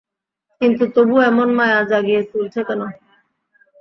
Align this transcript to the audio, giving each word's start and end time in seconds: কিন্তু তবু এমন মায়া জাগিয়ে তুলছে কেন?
কিন্তু 0.61 0.83
তবু 0.95 1.15
এমন 1.23 1.47
মায়া 1.57 1.79
জাগিয়ে 1.91 2.21
তুলছে 2.31 2.59
কেন? 2.67 2.81